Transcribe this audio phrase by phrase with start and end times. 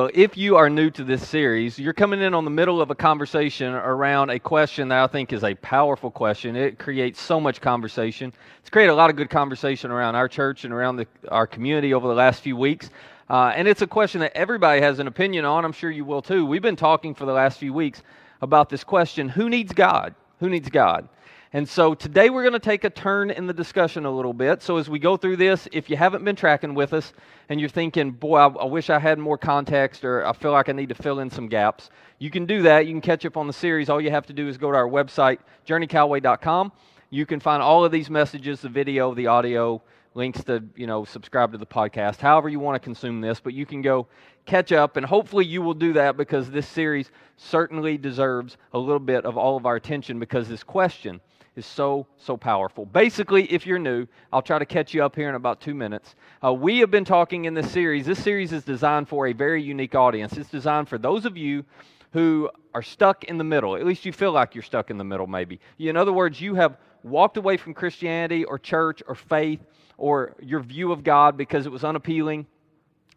[0.00, 2.90] Well, if you are new to this series, you're coming in on the middle of
[2.90, 6.56] a conversation around a question that I think is a powerful question.
[6.56, 8.32] It creates so much conversation.
[8.60, 11.92] It's created a lot of good conversation around our church and around the, our community
[11.92, 12.88] over the last few weeks.
[13.28, 15.66] Uh, and it's a question that everybody has an opinion on.
[15.66, 16.46] I'm sure you will too.
[16.46, 18.02] We've been talking for the last few weeks
[18.40, 20.14] about this question who needs God?
[20.38, 21.10] Who needs God?
[21.52, 24.62] And so today we're going to take a turn in the discussion a little bit.
[24.62, 27.12] So as we go through this, if you haven't been tracking with us
[27.48, 30.68] and you're thinking, boy, I, I, wish I had more context or I feel like
[30.68, 32.86] I need to fill in some gaps, you can do that.
[32.86, 33.90] You can catch up on the series.
[33.90, 36.70] All you have to do is go to our website, journeycalway.com.
[37.10, 39.82] You can find all of these messages, the video, the audio,
[40.14, 43.54] links to, you know, subscribe to the podcast, however you want to consume this, but
[43.54, 44.06] you can go
[44.46, 49.00] catch up and hopefully you will do that because this series certainly deserves a little
[49.00, 51.20] bit of all of our attention because this question
[51.56, 52.86] is so, so powerful.
[52.86, 56.14] Basically, if you're new, I'll try to catch you up here in about two minutes.
[56.44, 58.06] Uh, we have been talking in this series.
[58.06, 60.36] This series is designed for a very unique audience.
[60.36, 61.64] It's designed for those of you
[62.12, 63.76] who are stuck in the middle.
[63.76, 65.60] At least you feel like you're stuck in the middle, maybe.
[65.78, 69.60] In other words, you have walked away from Christianity or church or faith
[69.96, 72.46] or your view of God because it was unappealing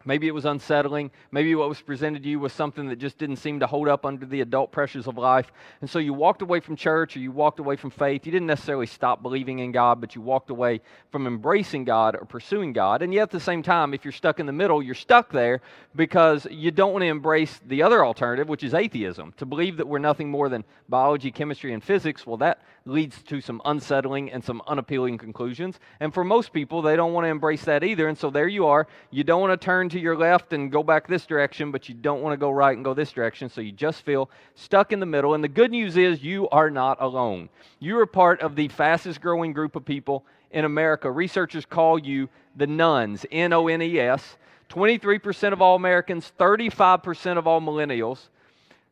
[0.04, 1.10] Maybe it was unsettling.
[1.30, 4.04] Maybe what was presented to you was something that just didn't seem to hold up
[4.04, 5.52] under the adult pressures of life.
[5.80, 8.26] And so you walked away from church or you walked away from faith.
[8.26, 12.24] You didn't necessarily stop believing in God, but you walked away from embracing God or
[12.24, 13.02] pursuing God.
[13.02, 15.60] And yet at the same time, if you're stuck in the middle, you're stuck there
[15.96, 19.32] because you don't want to embrace the other alternative, which is atheism.
[19.38, 23.40] To believe that we're nothing more than biology, chemistry, and physics, well, that leads to
[23.40, 25.78] some unsettling and some unappealing conclusions.
[26.00, 28.08] And for most people, they don't want to embrace that either.
[28.08, 28.86] And so there you are.
[29.10, 31.94] You don't want to turn to your left and go back this direction, but you
[31.94, 33.48] don't want to go right and go this direction.
[33.48, 35.34] So you just feel stuck in the middle.
[35.34, 37.48] And the good news is you are not alone.
[37.80, 41.10] You are part of the fastest growing group of people in America.
[41.10, 44.36] Researchers call you the nones, N O N E S.
[44.68, 48.28] 23% of all Americans, 35% of all millennials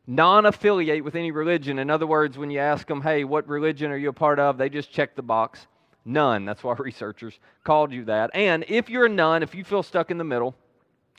[0.07, 1.79] non affiliate with any religion.
[1.79, 4.57] In other words, when you ask them, hey, what religion are you a part of?
[4.57, 5.67] They just check the box.
[6.05, 6.45] None.
[6.45, 8.31] That's why researchers called you that.
[8.33, 10.55] And if you're a none, if you feel stuck in the middle,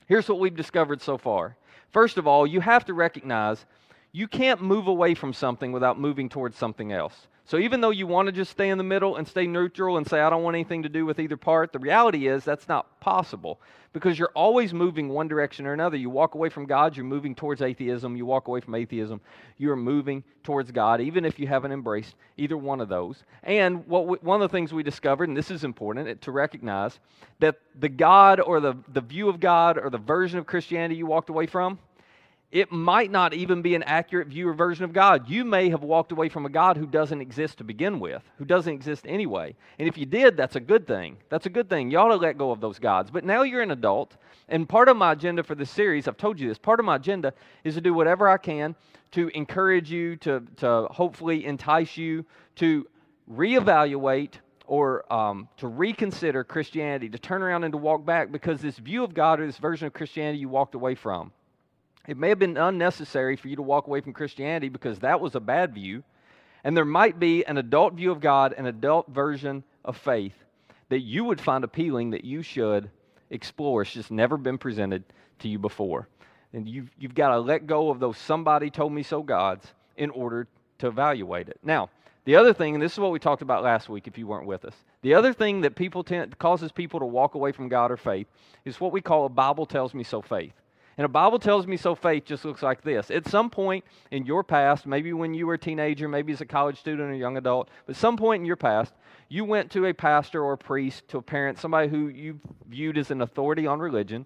[0.07, 1.55] here's what we've discovered so far.
[1.91, 3.65] First of all, you have to recognize
[4.11, 7.27] you can't move away from something without moving towards something else.
[7.47, 10.07] So even though you want to just stay in the middle and stay neutral and
[10.07, 12.99] say, I don't want anything to do with either part, the reality is that's not
[12.99, 13.61] possible
[13.93, 15.95] because you're always moving one direction or another.
[15.95, 18.17] You walk away from God, you're moving towards atheism.
[18.17, 19.21] You walk away from atheism,
[19.57, 23.23] you're moving towards God, even if you haven't embraced either one of those.
[23.43, 26.99] And what we, one of the things we discovered, and this is important to recognize,
[27.39, 31.05] that the God or the, the view of God or the version of Christianity you
[31.05, 31.77] walked away from,
[32.51, 35.29] it might not even be an accurate view or version of God.
[35.29, 38.45] You may have walked away from a God who doesn't exist to begin with, who
[38.45, 39.55] doesn't exist anyway.
[39.77, 41.17] And if you did, that's a good thing.
[41.29, 41.91] That's a good thing.
[41.91, 43.11] You ought to let go of those gods.
[43.11, 44.15] But now you're an adult,
[44.47, 46.95] and part of my agenda for this series, I've told you this, part of my
[46.95, 48.75] agenda is to do whatever I can
[49.11, 52.87] to encourage you, to, to hopefully entice you to
[53.31, 54.33] reevaluate
[54.67, 59.03] or um, to reconsider Christianity, to turn around and to walk back because this view
[59.03, 61.31] of God or this version of Christianity you walked away from
[62.07, 65.35] it may have been unnecessary for you to walk away from Christianity because that was
[65.35, 66.03] a bad view.
[66.63, 70.33] And there might be an adult view of God, an adult version of faith
[70.89, 72.89] that you would find appealing that you should
[73.29, 73.81] explore.
[73.81, 75.03] It's just never been presented
[75.39, 76.07] to you before.
[76.53, 80.09] And you've, you've got to let go of those somebody told me so gods in
[80.09, 80.47] order
[80.79, 81.59] to evaluate it.
[81.63, 81.89] Now,
[82.25, 84.47] the other thing, and this is what we talked about last week if you weren't
[84.47, 87.91] with us, the other thing that people tend, causes people to walk away from God
[87.91, 88.27] or faith
[88.63, 90.53] is what we call a Bible tells me so faith.
[90.97, 93.11] And a Bible tells me so faith just looks like this.
[93.11, 96.45] At some point in your past, maybe when you were a teenager, maybe as a
[96.45, 98.93] college student or young adult, but some point in your past,
[99.27, 102.39] you went to a pastor or a priest, to a parent, somebody who you
[102.69, 104.25] viewed as an authority on religion,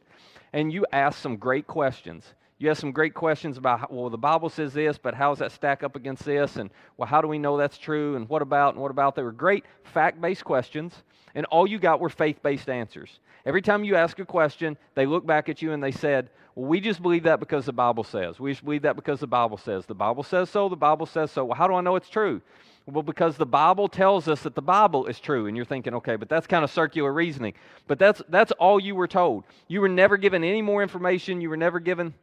[0.53, 2.33] and you asked some great questions.
[2.59, 5.53] You asked some great questions about, well, the Bible says this, but how does that
[5.53, 6.57] stack up against this?
[6.57, 8.17] And, well, how do we know that's true?
[8.17, 8.73] And what about?
[8.73, 9.15] And what about?
[9.15, 10.93] They were great fact based questions,
[11.33, 13.21] and all you got were faith based answers.
[13.45, 16.29] Every time you ask a question, they look back at you and they said,
[16.59, 18.37] well, we just believe that because the Bible says.
[18.37, 19.85] We just believe that because the Bible says.
[19.85, 21.45] The Bible says so, the Bible says so.
[21.45, 22.41] Well, how do I know it's true?
[22.85, 25.47] Well, because the Bible tells us that the Bible is true.
[25.47, 27.53] And you're thinking, okay, but that's kind of circular reasoning.
[27.87, 29.45] But that's, that's all you were told.
[29.69, 31.39] You were never given any more information.
[31.39, 32.13] You were never given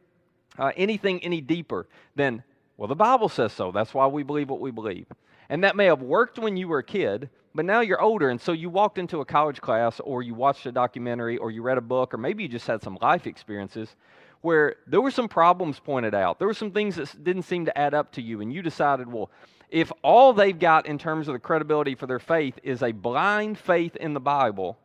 [0.59, 2.43] uh, anything any deeper than,
[2.77, 3.71] well, the Bible says so.
[3.71, 5.07] That's why we believe what we believe.
[5.49, 8.39] And that may have worked when you were a kid, but now you're older, and
[8.39, 11.79] so you walked into a college class, or you watched a documentary, or you read
[11.79, 13.95] a book, or maybe you just had some life experiences
[14.41, 16.39] where there were some problems pointed out.
[16.39, 19.11] There were some things that didn't seem to add up to you, and you decided,
[19.11, 19.29] well,
[19.69, 23.57] if all they've got in terms of the credibility for their faith is a blind
[23.57, 24.77] faith in the Bible,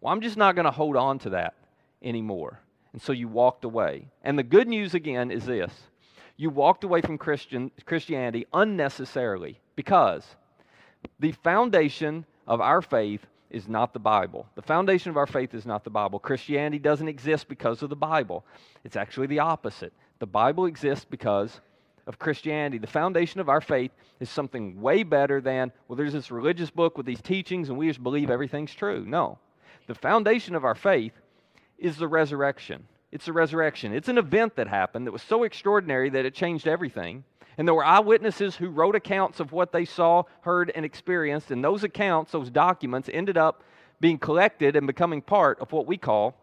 [0.00, 1.54] well, I'm just not going to hold on to that
[2.02, 2.60] anymore.
[2.92, 4.08] And so you walked away.
[4.22, 5.72] And the good news again is this
[6.36, 10.24] you walked away from Christian, Christianity unnecessarily because
[11.18, 14.46] the foundation of our faith is not the Bible.
[14.54, 16.18] The foundation of our faith is not the Bible.
[16.18, 18.44] Christianity doesn't exist because of the Bible,
[18.84, 19.92] it's actually the opposite.
[20.18, 21.60] The Bible exists because
[22.06, 22.78] of Christianity.
[22.78, 26.96] The foundation of our faith is something way better than, well, there's this religious book
[26.96, 29.04] with these teachings and we just believe everything's true.
[29.06, 29.38] No.
[29.86, 31.12] The foundation of our faith
[31.78, 32.86] is the resurrection.
[33.12, 33.92] It's the resurrection.
[33.92, 37.24] It's an event that happened that was so extraordinary that it changed everything.
[37.60, 41.50] And there were eyewitnesses who wrote accounts of what they saw, heard, and experienced.
[41.50, 43.62] And those accounts, those documents, ended up
[44.00, 46.34] being collected and becoming part of what we call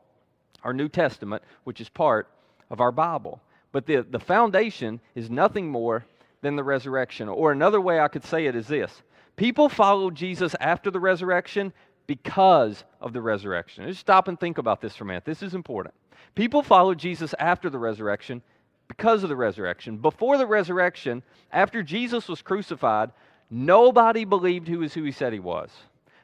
[0.63, 2.29] our New Testament, which is part
[2.69, 3.41] of our Bible.
[3.71, 6.05] But the, the foundation is nothing more
[6.41, 7.29] than the resurrection.
[7.29, 9.01] Or another way I could say it is this
[9.37, 11.73] people followed Jesus after the resurrection
[12.05, 13.87] because of the resurrection.
[13.87, 15.25] Just stop and think about this for a minute.
[15.25, 15.95] This is important.
[16.35, 18.43] People followed Jesus after the resurrection
[18.87, 19.97] because of the resurrection.
[19.97, 23.11] Before the resurrection, after Jesus was crucified,
[23.49, 25.69] nobody believed he was who he said he was.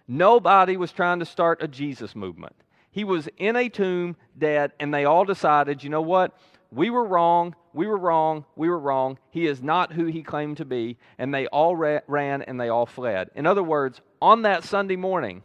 [0.07, 2.55] Nobody was trying to start a Jesus movement.
[2.91, 6.37] He was in a tomb, dead, and they all decided, you know what?
[6.71, 9.17] We were wrong, we were wrong, we were wrong.
[9.29, 10.97] He is not who he claimed to be.
[11.17, 13.29] And they all ra- ran and they all fled.
[13.35, 15.43] In other words, on that Sunday morning,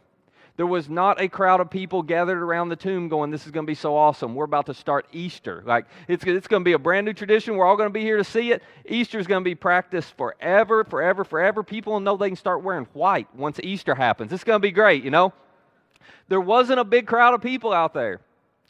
[0.59, 3.65] there was not a crowd of people gathered around the tomb going, This is going
[3.65, 4.35] to be so awesome.
[4.35, 5.63] We're about to start Easter.
[5.65, 7.55] Like, it's, it's going to be a brand new tradition.
[7.55, 8.61] We're all going to be here to see it.
[8.85, 11.63] Easter is going to be practiced forever, forever, forever.
[11.63, 14.33] People will know they can start wearing white once Easter happens.
[14.33, 15.31] It's going to be great, you know?
[16.27, 18.19] There wasn't a big crowd of people out there.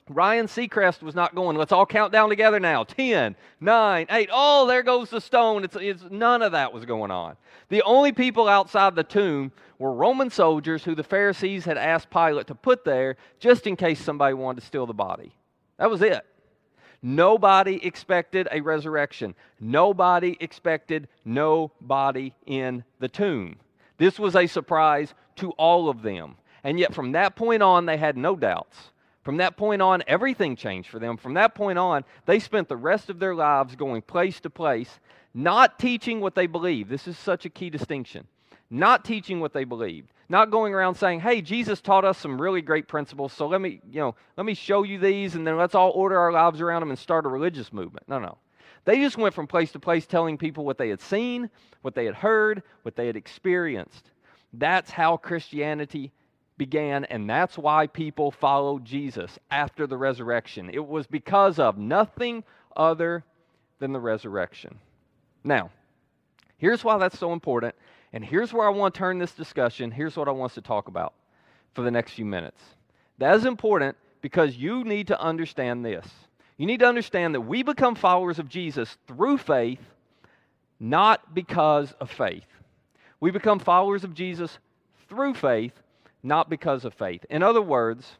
[0.09, 4.29] Ryan Seacrest was not going, let's all count down together now 10, 9, 8.
[4.31, 5.63] Oh, there goes the stone.
[5.63, 7.37] It's, it's, none of that was going on.
[7.69, 12.47] The only people outside the tomb were Roman soldiers who the Pharisees had asked Pilate
[12.47, 15.31] to put there just in case somebody wanted to steal the body.
[15.77, 16.25] That was it.
[17.01, 19.35] Nobody expected a resurrection.
[19.59, 23.57] Nobody expected nobody in the tomb.
[23.97, 26.35] This was a surprise to all of them.
[26.63, 28.91] And yet, from that point on, they had no doubts.
[29.29, 31.15] From that point on, everything changed for them.
[31.15, 34.99] From that point on, they spent the rest of their lives going place to place,
[35.35, 36.89] not teaching what they believed.
[36.89, 38.25] This is such a key distinction.
[38.71, 40.11] Not teaching what they believed.
[40.29, 43.81] Not going around saying, "Hey, Jesus taught us some really great principles, so let me,
[43.91, 46.81] you know, let me show you these and then let's all order our lives around
[46.81, 48.39] them and start a religious movement." No, no.
[48.85, 51.51] They just went from place to place telling people what they had seen,
[51.83, 54.09] what they had heard, what they had experienced.
[54.53, 56.13] That's how Christianity
[56.59, 60.69] began, and that's why people followed Jesus after the resurrection.
[60.71, 62.43] It was because of nothing
[62.77, 63.23] other
[63.79, 64.77] than the resurrection.
[65.43, 65.71] Now,
[66.57, 67.73] here's why that's so important,
[68.13, 69.89] and here's where I want to turn this discussion.
[69.89, 71.13] Here's what I want us to talk about
[71.73, 72.61] for the next few minutes.
[73.17, 76.07] That is important because you need to understand this.
[76.57, 79.81] You need to understand that we become followers of Jesus through faith,
[80.79, 82.45] not because of faith.
[83.21, 84.59] We become followers of Jesus
[85.07, 85.73] through faith,
[86.23, 87.25] not because of faith.
[87.29, 88.17] In other words,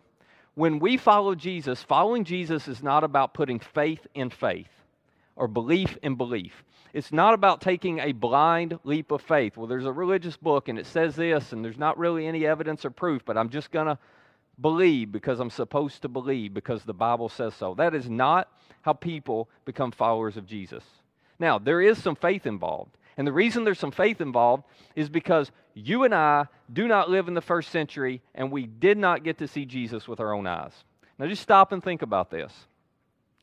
[0.56, 4.68] when we follow Jesus, following Jesus is not about putting faith in faith
[5.36, 6.64] or belief in belief.
[6.94, 9.56] It's not about taking a blind leap of faith.
[9.56, 12.84] Well, there's a religious book and it says this, and there's not really any evidence
[12.84, 13.98] or proof, but I'm just going to
[14.60, 17.76] believe because I'm supposed to believe because the Bible says so.
[17.76, 18.52] That is not
[18.82, 20.84] how people become followers of Jesus.
[21.40, 22.98] Now, there is some faith involved.
[23.20, 24.64] And the reason there's some faith involved
[24.96, 28.98] is because you and I do not live in the first century and we did
[28.98, 30.72] not get to see Jesus with our own eyes.
[31.18, 32.54] Now just stop and think about this.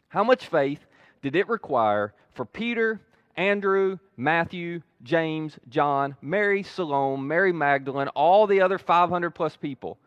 [0.09, 0.87] How much faith
[1.21, 3.02] did it require for Peter,
[3.37, 9.99] Andrew, Matthew, James, John, Mary, Salome, Mary Magdalene, all the other 500 plus people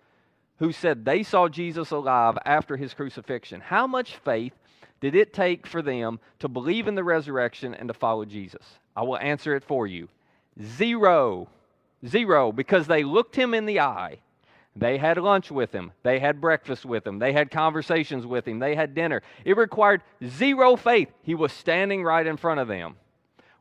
[0.57, 3.61] who said they saw Jesus alive after his crucifixion?
[3.61, 4.53] How much faith
[5.01, 8.65] did it take for them to believe in the resurrection and to follow Jesus?
[8.95, 10.09] I will answer it for you.
[10.61, 11.47] Zero.
[12.05, 12.51] Zero.
[12.51, 14.19] Because they looked him in the eye.
[14.75, 15.91] They had lunch with him.
[16.03, 17.19] They had breakfast with him.
[17.19, 18.59] They had conversations with him.
[18.59, 19.21] They had dinner.
[19.43, 21.09] It required zero faith.
[21.23, 22.95] He was standing right in front of them.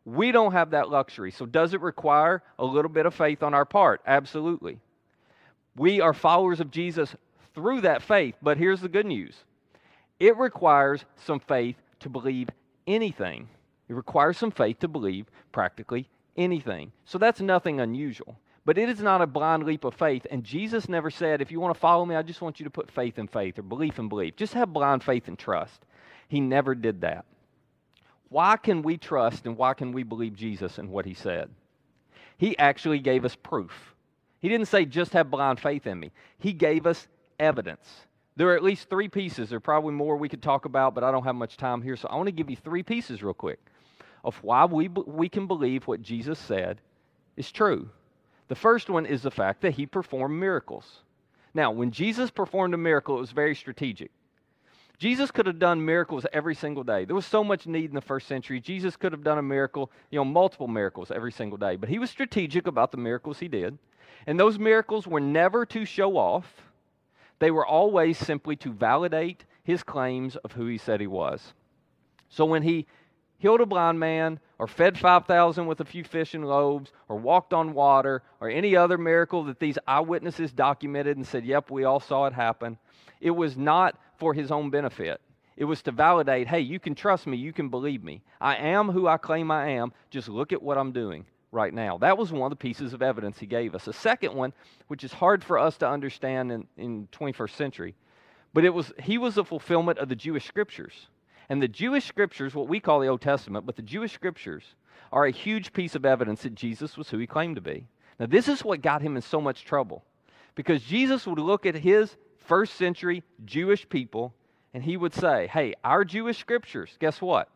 [0.04, 1.30] We don't have that luxury.
[1.30, 4.00] So, does it require a little bit of faith on our part?
[4.06, 4.78] Absolutely.
[5.76, 7.14] We are followers of Jesus
[7.54, 8.34] through that faith.
[8.40, 9.34] But here's the good news
[10.20, 12.48] it requires some faith to believe
[12.86, 13.48] anything.
[13.88, 16.92] It requires some faith to believe practically anything.
[17.04, 18.38] So that's nothing unusual.
[18.64, 20.26] But it is not a blind leap of faith.
[20.30, 22.70] And Jesus never said, if you want to follow me, I just want you to
[22.70, 24.36] put faith in faith or belief in belief.
[24.36, 25.86] Just have blind faith and trust.
[26.28, 27.24] He never did that.
[28.28, 31.48] Why can we trust and why can we believe Jesus and what he said?
[32.36, 33.94] He actually gave us proof.
[34.40, 36.12] He didn't say, just have blind faith in me.
[36.38, 37.08] He gave us
[37.40, 37.88] evidence.
[38.38, 39.48] There are at least three pieces.
[39.48, 41.96] There are probably more we could talk about, but I don't have much time here.
[41.96, 43.58] So I want to give you three pieces real quick
[44.24, 46.80] of why we, we can believe what Jesus said
[47.36, 47.90] is true.
[48.46, 51.00] The first one is the fact that he performed miracles.
[51.52, 54.12] Now, when Jesus performed a miracle, it was very strategic.
[54.98, 57.04] Jesus could have done miracles every single day.
[57.06, 58.60] There was so much need in the first century.
[58.60, 61.74] Jesus could have done a miracle, you know, multiple miracles every single day.
[61.74, 63.78] But he was strategic about the miracles he did.
[64.28, 66.67] And those miracles were never to show off,
[67.38, 71.52] they were always simply to validate his claims of who he said he was.
[72.28, 72.86] So when he
[73.38, 77.52] healed a blind man, or fed 5,000 with a few fish and loaves, or walked
[77.54, 82.00] on water, or any other miracle that these eyewitnesses documented and said, Yep, we all
[82.00, 82.78] saw it happen,
[83.20, 85.20] it was not for his own benefit.
[85.56, 88.22] It was to validate, hey, you can trust me, you can believe me.
[88.40, 89.92] I am who I claim I am.
[90.08, 91.98] Just look at what I'm doing right now.
[91.98, 93.86] That was one of the pieces of evidence he gave us.
[93.86, 94.52] A second one,
[94.88, 97.94] which is hard for us to understand in, in 21st century,
[98.52, 101.08] but it was he was a fulfillment of the Jewish scriptures.
[101.48, 104.74] And the Jewish scriptures, what we call the Old Testament, but the Jewish scriptures
[105.10, 107.86] are a huge piece of evidence that Jesus was who he claimed to be.
[108.18, 110.04] Now, this is what got him in so much trouble
[110.54, 114.34] because Jesus would look at his first century Jewish people
[114.74, 117.48] and he would say, Hey, our Jewish scriptures, guess what?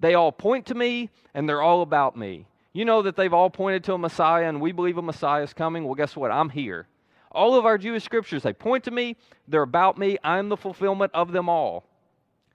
[0.00, 2.46] They all point to me and they're all about me.
[2.76, 5.54] You know that they've all pointed to a Messiah and we believe a Messiah is
[5.54, 5.84] coming.
[5.84, 6.30] Well, guess what?
[6.30, 6.86] I'm here.
[7.32, 9.16] All of our Jewish scriptures, they point to me,
[9.48, 11.88] they're about me, I'm the fulfillment of them all.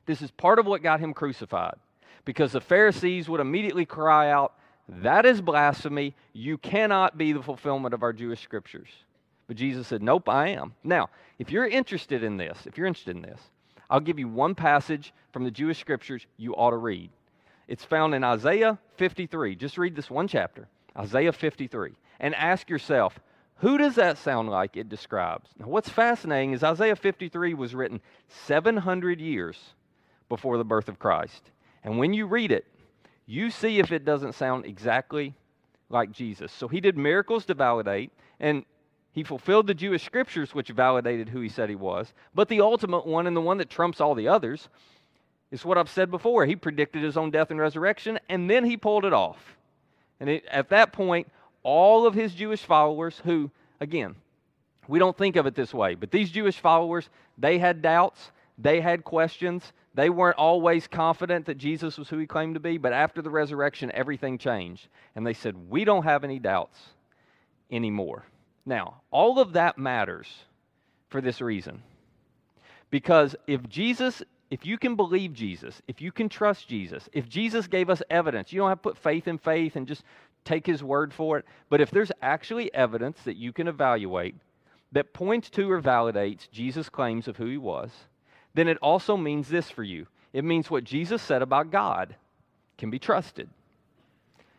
[0.05, 1.73] This is part of what got him crucified
[2.23, 4.53] because the Pharisees would immediately cry out,
[4.87, 6.13] That is blasphemy.
[6.33, 8.89] You cannot be the fulfillment of our Jewish scriptures.
[9.47, 10.75] But Jesus said, Nope, I am.
[10.83, 11.09] Now,
[11.39, 13.41] if you're interested in this, if you're interested in this,
[13.89, 17.09] I'll give you one passage from the Jewish scriptures you ought to read.
[17.67, 19.55] It's found in Isaiah 53.
[19.55, 23.19] Just read this one chapter, Isaiah 53, and ask yourself,
[23.55, 25.49] who does that sound like it describes?
[25.59, 28.01] Now, what's fascinating is Isaiah 53 was written
[28.47, 29.57] 700 years
[30.29, 31.51] before the birth of Christ.
[31.83, 32.65] And when you read it,
[33.27, 35.35] you see if it doesn't sound exactly
[35.89, 36.51] like Jesus.
[36.51, 38.65] So he did miracles to validate, and
[39.11, 42.13] he fulfilled the Jewish scriptures, which validated who he said he was.
[42.33, 44.69] But the ultimate one, and the one that trumps all the others,
[45.51, 46.46] is what I've said before.
[46.46, 49.58] He predicted his own death and resurrection, and then he pulled it off.
[50.20, 51.29] And it, at that point,
[51.63, 54.15] all of his Jewish followers, who, again,
[54.88, 58.81] we don't think of it this way, but these Jewish followers, they had doubts, they
[58.81, 62.93] had questions, they weren't always confident that Jesus was who he claimed to be, but
[62.93, 64.88] after the resurrection, everything changed.
[65.15, 66.79] And they said, We don't have any doubts
[67.70, 68.25] anymore.
[68.65, 70.27] Now, all of that matters
[71.10, 71.84] for this reason.
[72.89, 77.67] Because if Jesus, if you can believe Jesus, if you can trust Jesus, if Jesus
[77.67, 80.03] gave us evidence, you don't have to put faith in faith and just
[80.43, 81.46] take his word for it.
[81.70, 84.36] But if there's actually evidence that you can evaluate
[84.91, 87.91] that points to or validates Jesus' claims of who he was,
[88.53, 90.05] then it also means this for you.
[90.34, 92.15] It means what Jesus said about God
[92.77, 93.50] can be trusted.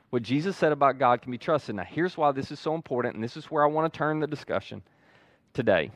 [0.08, 1.74] What Jesus said about God can be trusted.
[1.74, 4.20] Now, here's why this is so important, and this is where I want to turn
[4.20, 4.82] the discussion
[5.52, 5.90] today.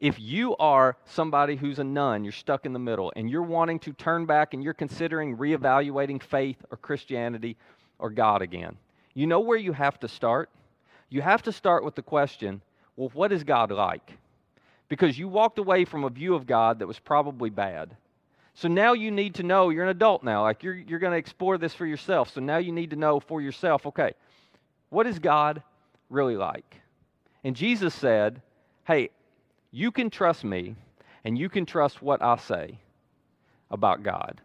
[0.00, 3.78] If you are somebody who's a none, you're stuck in the middle, and you're wanting
[3.80, 7.56] to turn back and you're considering reevaluating faith or Christianity
[7.98, 8.76] or God again,
[9.14, 10.50] you know where you have to start?
[11.08, 12.60] You have to start with the question
[12.96, 14.12] well, what is God like?
[14.88, 17.96] because you walked away from a view of God that was probably bad.
[18.54, 21.18] So now you need to know, you're an adult now, like you're, you're going to
[21.18, 22.32] explore this for yourself.
[22.32, 24.14] So now you need to know for yourself, okay,
[24.88, 25.62] what is God
[26.08, 26.76] really like?
[27.44, 28.40] And Jesus said,
[28.86, 29.10] hey,
[29.76, 30.74] you can trust me
[31.22, 32.78] and you can trust what I say
[33.70, 34.40] about God.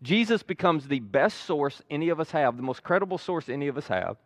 [0.00, 3.76] Jesus becomes the best source any of us have, the most credible source any of
[3.76, 4.16] us have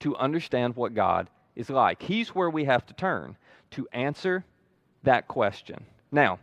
[0.00, 2.00] to understand what God is like.
[2.00, 3.36] He's where we have to turn
[3.72, 4.42] to answer
[5.02, 5.84] that question.
[6.10, 6.38] Now,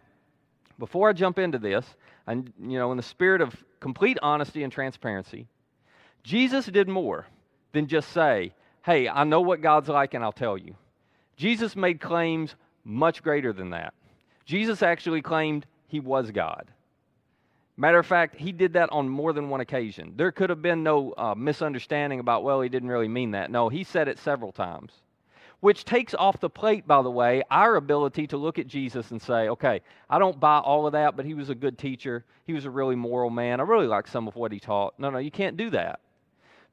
[0.77, 1.83] before I jump into this,
[2.27, 5.47] and you know, in the spirit of complete honesty and transparency,
[6.21, 7.25] Jesus did more
[7.71, 8.53] than just say,
[8.83, 10.75] "Hey, I know what God's like and I'll tell you."
[11.37, 13.93] Jesus made claims much greater than that.
[14.45, 16.67] Jesus actually claimed he was God.
[17.75, 20.13] Matter of fact, he did that on more than one occasion.
[20.15, 23.49] There could have been no uh, misunderstanding about, well, he didn't really mean that.
[23.49, 24.91] No, he said it several times
[25.63, 29.21] which takes off the plate, by the way, our ability to look at Jesus and
[29.21, 32.25] say, okay, I don't buy all of that, but he was a good teacher.
[32.45, 33.61] He was a really moral man.
[33.61, 34.93] I really like some of what he taught.
[34.97, 36.01] No, no, you can't do that.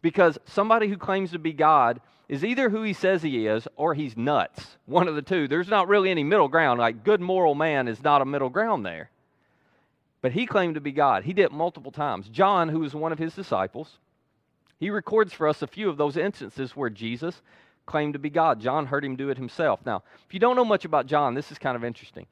[0.02, 2.00] Because somebody who claims to be God
[2.30, 4.76] is either who he says he is or he's nuts.
[4.86, 5.48] One of the two.
[5.48, 6.78] There's not really any middle ground.
[6.78, 9.10] Like, good moral man is not a middle ground there.
[10.22, 11.24] But he claimed to be God.
[11.24, 12.28] He did it multiple times.
[12.28, 13.98] John, who was one of his disciples,
[14.78, 17.42] he records for us a few of those instances where Jesus
[17.84, 18.60] claimed to be God.
[18.60, 19.80] John heard him do it himself.
[19.84, 22.26] Now, if you don't know much about John, this is kind of interesting.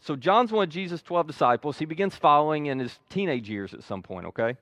[0.00, 1.78] So John's one of Jesus' 12 disciples.
[1.78, 4.58] He begins following in his teenage years at some point, okay?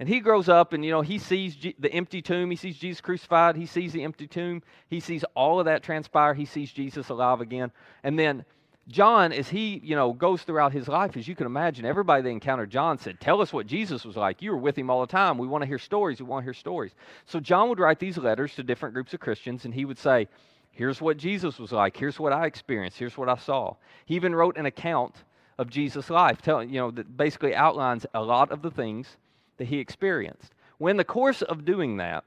[0.00, 2.50] And he grows up and, you know, he sees G- the empty tomb.
[2.50, 3.54] He sees Jesus crucified.
[3.54, 4.62] He sees the empty tomb.
[4.88, 6.32] He sees all of that transpire.
[6.32, 7.70] He sees Jesus alive again.
[8.02, 8.46] And then
[8.88, 12.30] John, as he, you know, goes throughout his life, as you can imagine, everybody that
[12.30, 14.40] encountered John said, Tell us what Jesus was like.
[14.40, 15.36] You were with him all the time.
[15.36, 16.18] We want to hear stories.
[16.18, 16.94] We want to hear stories.
[17.26, 20.28] So John would write these letters to different groups of Christians, and he would say,
[20.70, 21.94] Here's what Jesus was like.
[21.94, 22.98] Here's what I experienced.
[22.98, 23.76] Here's what I saw.
[24.06, 25.14] He even wrote an account
[25.58, 29.18] of Jesus' life, telling, you know, that basically outlines a lot of the things
[29.60, 30.54] that he experienced.
[30.78, 32.24] When the course of doing that,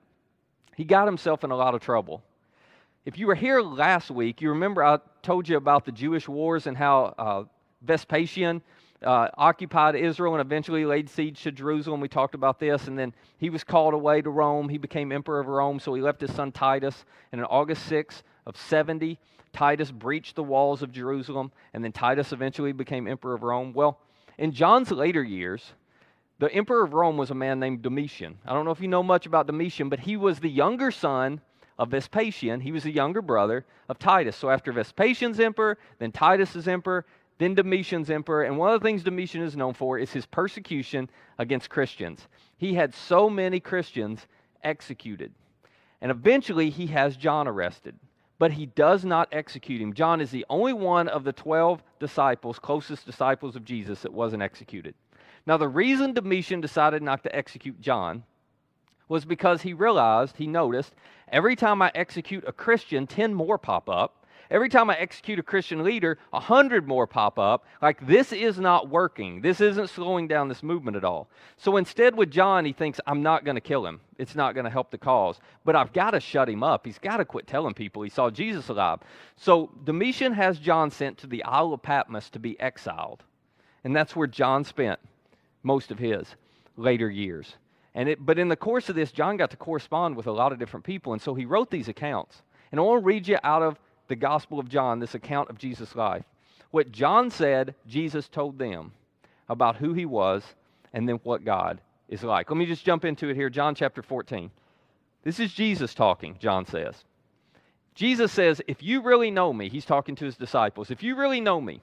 [0.76, 2.22] he got himself in a lot of trouble.
[3.06, 6.68] If you were here last week, you remember I told you about the Jewish wars
[6.68, 7.44] and how uh,
[7.82, 8.62] Vespasian
[9.02, 12.02] uh, occupied Israel and eventually laid siege to Jerusalem.
[12.02, 12.88] We talked about this.
[12.88, 14.70] And then he was called away to Rome.
[14.70, 15.80] He became emperor of Rome.
[15.80, 17.06] So he left his son Titus.
[17.32, 19.18] And on August 6 of 70,
[19.54, 21.52] Titus breached the walls of Jerusalem.
[21.74, 23.74] And then Titus eventually became emperor of Rome.
[23.74, 24.00] Well,
[24.38, 25.74] in John's later years,
[26.40, 28.38] the emperor of Rome was a man named Domitian.
[28.46, 31.42] I don't know if you know much about Domitian, but he was the younger son
[31.78, 32.60] of Vespasian.
[32.62, 34.36] He was the younger brother of Titus.
[34.36, 37.06] So after Vespasian's emperor, then Titus is emperor,
[37.38, 38.44] then Domitian's emperor.
[38.44, 42.28] And one of the things Domitian is known for is his persecution against Christians.
[42.58, 44.28] He had so many Christians
[44.64, 45.34] executed.
[46.02, 47.96] And eventually he has John arrested,
[48.38, 49.94] but he does not execute him.
[49.94, 54.44] John is the only one of the 12 disciples, closest disciples of Jesus, that wasn't
[54.44, 54.96] executed.
[55.46, 58.24] Now, the reason Domitian decided not to execute John
[59.10, 60.94] was because he realized, he noticed,
[61.30, 64.26] every time I execute a Christian, 10 more pop up.
[64.50, 67.66] Every time I execute a Christian leader, 100 more pop up.
[67.82, 69.42] Like, this is not working.
[69.42, 71.28] This isn't slowing down this movement at all.
[71.58, 74.02] So instead, with John, he thinks, I'm not going to kill him.
[74.20, 75.40] It's not going to help the cause.
[75.66, 76.86] But I've got to shut him up.
[76.86, 79.00] He's got to quit telling people he saw Jesus alive.
[79.38, 83.24] So Domitian has John sent to the Isle of Patmos to be exiled.
[83.84, 85.00] And that's where John spent
[85.64, 86.36] most of his
[86.78, 87.56] later years.
[87.96, 90.52] And it, but in the course of this, John got to correspond with a lot
[90.52, 92.42] of different people, and so he wrote these accounts.
[92.72, 95.58] And I want to read you out of the Gospel of John, this account of
[95.58, 96.24] Jesus' life.
[96.72, 98.94] What John said, Jesus told them
[99.48, 100.44] about who he was
[100.92, 102.50] and then what God is like.
[102.50, 103.50] Let me just jump into it here.
[103.50, 104.50] John chapter 14.
[105.24, 107.06] This is Jesus talking, John says.
[107.96, 111.42] Jesus says, If you really know me, he's talking to his disciples, if you really
[111.42, 111.82] know me,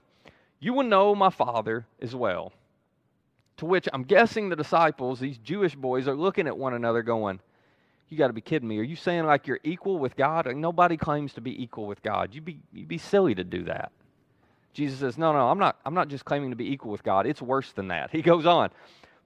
[0.59, 2.53] you will know my Father as well.
[3.61, 7.41] To which I'm guessing the disciples, these Jewish boys, are looking at one another going,
[8.09, 8.79] You got to be kidding me.
[8.79, 10.47] Are you saying like you're equal with God?
[10.47, 12.35] Like, nobody claims to be equal with God.
[12.35, 13.93] You'd be, you'd be silly to do that.
[14.73, 17.27] Jesus says, No, no, I'm not, I'm not just claiming to be equal with God.
[17.27, 18.11] It's worse than that.
[18.13, 18.71] He goes on.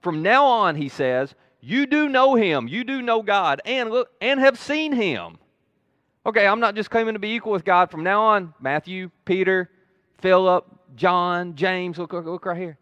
[0.01, 2.67] From now on, he says, You do know him.
[2.67, 5.37] You do know God and, look, and have seen him.
[6.25, 7.89] Okay, I'm not just claiming to be equal with God.
[7.89, 9.69] From now on, Matthew, Peter,
[10.17, 10.65] Philip,
[10.97, 12.77] John, James, look, look, look right here.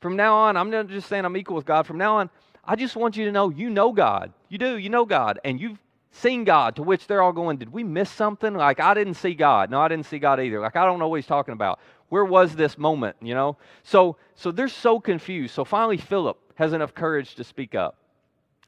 [0.00, 1.86] From now on, I'm not just saying I'm equal with God.
[1.86, 2.30] From now on,
[2.64, 4.32] I just want you to know you know God.
[4.48, 5.40] You do, you know God.
[5.44, 5.78] And you've
[6.10, 8.54] seen God, to which they're all going, Did we miss something?
[8.54, 9.70] Like, I didn't see God.
[9.70, 10.60] No, I didn't see God either.
[10.60, 11.80] Like, I don't know what he's talking about.
[12.08, 13.56] Where was this moment, you know?
[13.82, 15.54] So, so they're so confused.
[15.54, 17.96] So finally, Philip has enough courage to speak up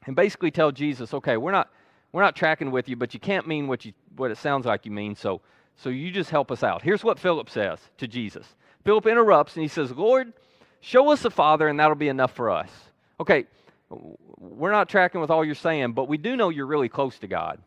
[0.05, 1.69] and basically tell Jesus, Okay, we're not.
[2.11, 4.85] We're not tracking with you, but you can't mean what, you, what it sounds like
[4.85, 5.39] you mean, so,
[5.77, 6.81] so you just help us out.
[6.81, 8.45] Here's what Philip says to Jesus.
[8.83, 10.33] Philip interrupts and he says, Lord,
[10.81, 12.69] Show us the Father, and that'll be enough for us.
[13.19, 13.45] Okay,
[14.37, 17.27] we're not tracking with all you're saying, but we do know you're really close to
[17.27, 17.59] God.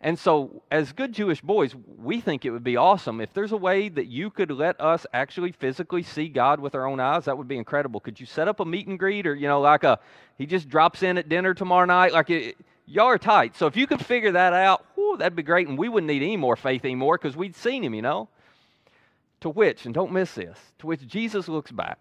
[0.00, 3.56] And so, as good Jewish boys, we think it would be awesome if there's a
[3.56, 7.26] way that you could let us actually physically see God with our own eyes.
[7.26, 8.00] That would be incredible.
[8.00, 9.98] Could you set up a meet and greet, or you know, like a
[10.36, 12.12] he just drops in at dinner tomorrow night?
[12.12, 13.56] Like it, y'all are tight.
[13.56, 14.84] So if you could figure that out,
[15.18, 17.94] that'd be great, and we wouldn't need any more faith anymore because we'd seen him.
[17.94, 18.28] You know.
[19.40, 21.98] To which, and don't miss this, to which Jesus looks back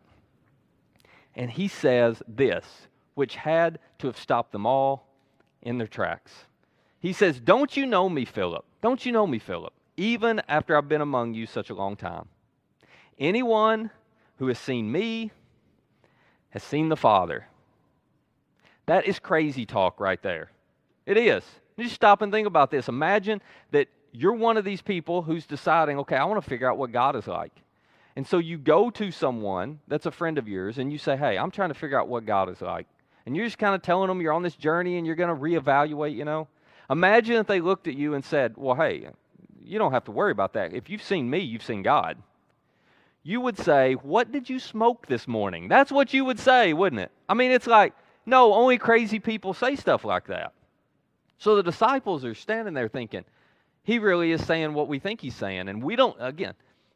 [1.35, 2.65] and he says this,
[3.15, 5.07] which had to have stopped them all
[5.61, 6.31] in their tracks.
[6.99, 8.65] He says, Don't you know me, Philip?
[8.81, 9.73] Don't you know me, Philip?
[9.97, 12.27] Even after I've been among you such a long time.
[13.19, 13.91] Anyone
[14.37, 15.31] who has seen me
[16.49, 17.47] has seen the Father.
[18.85, 20.51] That is crazy talk right there.
[21.05, 21.43] It is.
[21.79, 22.87] Just stop and think about this.
[22.87, 23.41] Imagine
[23.71, 26.91] that you're one of these people who's deciding, okay, I want to figure out what
[26.91, 27.51] God is like.
[28.15, 31.37] And so you go to someone that's a friend of yours and you say, Hey,
[31.37, 32.87] I'm trying to figure out what God is like.
[33.25, 35.41] And you're just kind of telling them you're on this journey and you're going to
[35.41, 36.47] reevaluate, you know.
[36.89, 39.07] Imagine if they looked at you and said, Well, hey,
[39.63, 40.73] you don't have to worry about that.
[40.73, 42.17] If you've seen me, you've seen God.
[43.23, 45.67] You would say, What did you smoke this morning?
[45.67, 47.11] That's what you would say, wouldn't it?
[47.27, 47.93] I mean, it's like,
[48.25, 50.53] no, only crazy people say stuff like that.
[51.39, 53.25] So the disciples are standing there thinking,
[53.83, 55.67] He really is saying what we think he's saying.
[55.69, 56.53] And we don't, again,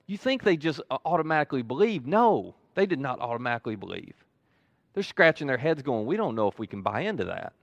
[0.08, 2.08] You think they just uh, automatically believe.
[2.08, 4.13] No, they did not automatically believe.
[4.93, 7.54] They're scratching their heads going, We don't know if we can buy into that.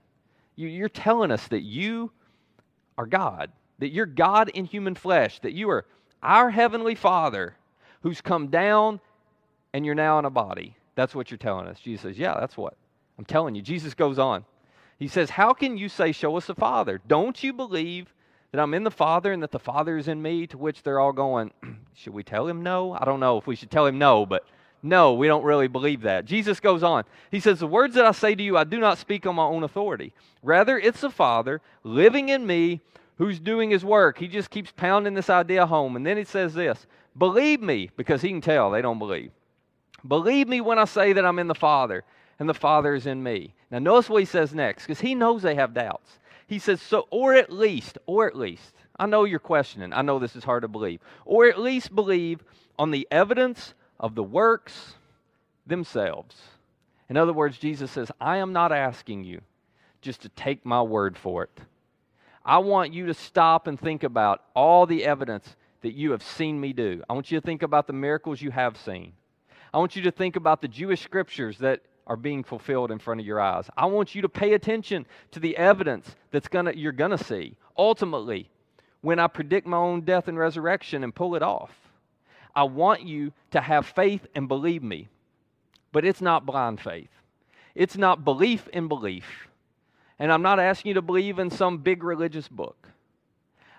[0.56, 2.12] You're telling us that you
[2.96, 5.84] are God, that you're God in human flesh, that you are
[6.22, 7.56] our Heavenly Father
[8.02, 9.00] who's come down
[9.72, 10.76] and you're now in a body.
[10.94, 11.80] That's what you're telling us.
[11.80, 12.76] Jesus says, Yeah, that's what
[13.18, 13.62] I'm telling you.
[13.62, 14.44] Jesus goes on.
[14.98, 17.00] He says, How can you say, Show us the Father?
[17.06, 18.14] Don't you believe
[18.54, 20.46] that I'm in the Father and that the Father is in me?
[20.46, 21.50] To which they're all going,
[21.94, 22.92] Should we tell him no?
[22.92, 24.46] I don't know if we should tell him no, but
[24.80, 26.24] no, we don't really believe that.
[26.24, 27.02] Jesus goes on.
[27.32, 29.42] He says, The words that I say to you, I do not speak on my
[29.42, 30.12] own authority.
[30.40, 32.80] Rather, it's the Father living in me
[33.18, 34.18] who's doing his work.
[34.18, 35.96] He just keeps pounding this idea home.
[35.96, 36.86] And then he says this
[37.18, 39.32] Believe me, because he can tell they don't believe.
[40.06, 42.04] Believe me when I say that I'm in the Father
[42.38, 43.52] and the Father is in me.
[43.72, 46.20] Now, notice what he says next, because he knows they have doubts.
[46.46, 49.92] He says, So, or at least, or at least, I know you're questioning.
[49.92, 51.00] I know this is hard to believe.
[51.24, 52.44] Or at least believe
[52.78, 54.94] on the evidence of the works
[55.66, 56.36] themselves.
[57.08, 59.40] In other words, Jesus says, I am not asking you
[60.00, 61.60] just to take my word for it.
[62.44, 66.60] I want you to stop and think about all the evidence that you have seen
[66.60, 67.02] me do.
[67.08, 69.12] I want you to think about the miracles you have seen.
[69.72, 73.20] I want you to think about the Jewish scriptures that are being fulfilled in front
[73.20, 73.68] of your eyes.
[73.76, 77.56] I want you to pay attention to the evidence that's gonna you're gonna see.
[77.76, 78.50] Ultimately,
[79.04, 81.70] when I predict my own death and resurrection and pull it off.
[82.56, 85.08] I want you to have faith and believe me.
[85.92, 87.10] But it's not blind faith.
[87.74, 89.48] It's not belief in belief.
[90.18, 92.88] And I'm not asking you to believe in some big religious book.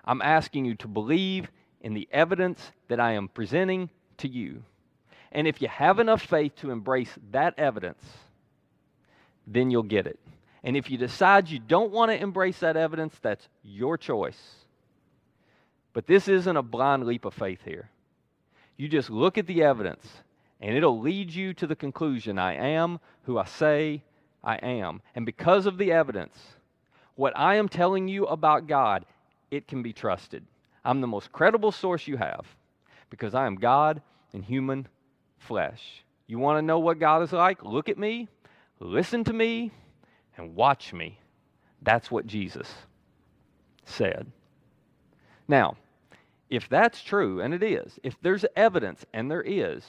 [0.04, 1.50] I'm asking you to believe
[1.82, 4.64] in the evidence that I am presenting to you.
[5.36, 8.02] And if you have enough faith to embrace that evidence,
[9.46, 10.18] then you'll get it.
[10.64, 14.40] And if you decide you don't want to embrace that evidence, that's your choice.
[15.92, 17.90] But this isn't a blind leap of faith here.
[18.78, 20.08] You just look at the evidence,
[20.62, 24.04] and it'll lead you to the conclusion I am who I say
[24.42, 25.02] I am.
[25.16, 26.38] And because of the evidence,
[27.16, 29.06] what I am telling you about God,
[29.52, 30.46] it can be trusted.
[30.86, 32.46] I'm the most credible source you have
[33.10, 34.88] because I am God in human
[35.46, 36.04] flesh.
[36.28, 37.64] You want to know what God is like?
[37.64, 38.28] Look at me,
[38.80, 39.72] listen to me,
[40.38, 41.20] and watch me.
[41.82, 42.74] That's what Jesus
[43.86, 44.32] said.
[45.48, 45.78] Now,
[46.50, 49.84] if that's true, and it is, if there's evidence, and there is,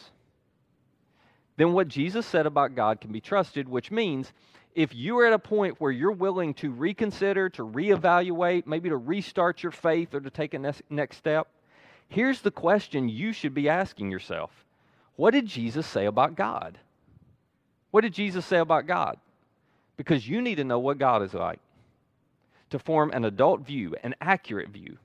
[1.56, 4.32] then what Jesus said about God can be trusted, which means
[4.74, 8.96] if you are at a point where you're willing to reconsider, to reevaluate, maybe to
[8.98, 11.48] restart your faith or to take a next step,
[12.08, 14.65] here's the question you should be asking yourself
[15.16, 16.78] What did Jesus say about God?
[17.90, 19.18] What did Jesus say about God?
[19.96, 21.60] Because you need to know what God is like
[22.70, 24.98] to form an adult view, an accurate view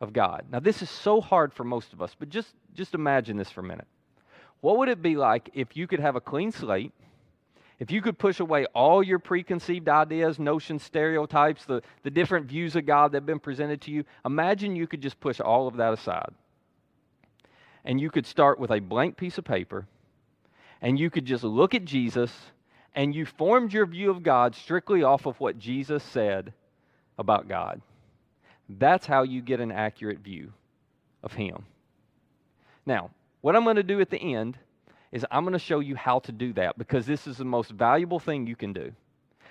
[0.00, 0.46] of God.
[0.50, 3.60] Now, this is so hard for most of us, but just, just imagine this for
[3.60, 3.86] a minute.
[4.60, 6.92] What would it be like if you could have a clean slate?
[7.78, 12.76] If you could push away all your preconceived ideas, notions, stereotypes, the, the different views
[12.76, 15.76] of God that have been presented to you, imagine you could just push all of
[15.76, 16.32] that aside.
[17.84, 19.86] And you could start with a blank piece of paper,
[20.82, 22.32] and you could just look at Jesus,
[22.94, 26.52] and you formed your view of God strictly off of what Jesus said
[27.18, 27.80] about God.
[28.68, 30.52] That's how you get an accurate view
[31.22, 31.64] of Him.
[32.86, 34.58] Now, what I'm going to do at the end
[35.12, 37.70] is I'm going to show you how to do that because this is the most
[37.70, 38.92] valuable thing you can do.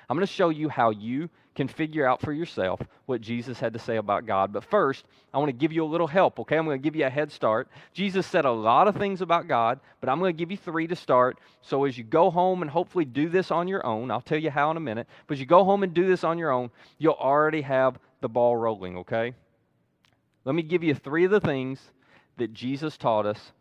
[0.10, 3.74] I'm going to show you how you can figure out for yourself what Jesus had
[3.74, 4.54] to say about God.
[4.54, 6.58] But first, I want to give you a little help, okay?
[6.58, 7.68] I'm going to give you a head start.
[7.94, 10.88] Jesus said a lot of things about God, but I'm going to give you three
[10.88, 11.38] to start.
[11.62, 14.50] So as you go home and hopefully do this on your own, I'll tell you
[14.50, 17.14] how in a minute, but you go home and do this on your own, you'll
[17.14, 19.34] already have the ball rolling, okay?
[20.46, 21.80] Let me give you three of the things
[22.38, 23.52] that Jesus taught us